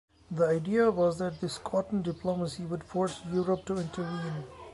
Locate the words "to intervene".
3.65-4.45